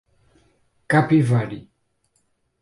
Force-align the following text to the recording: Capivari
Capivari 0.93 1.61